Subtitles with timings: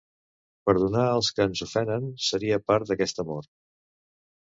[0.69, 3.47] Perdonar els que ens ofenen seria part d'aquest amor.